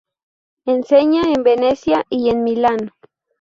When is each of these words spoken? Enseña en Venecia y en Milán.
Enseña 0.65 1.31
en 1.31 1.43
Venecia 1.43 2.05
y 2.09 2.31
en 2.31 2.43
Milán. 2.43 2.89